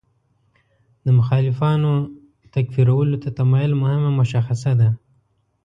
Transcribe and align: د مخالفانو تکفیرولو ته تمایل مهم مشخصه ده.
د 1.05 1.07
مخالفانو 1.19 1.91
تکفیرولو 2.55 3.15
ته 3.23 3.29
تمایل 3.39 3.71
مهم 3.83 4.03
مشخصه 4.21 4.71
ده. 4.79 4.89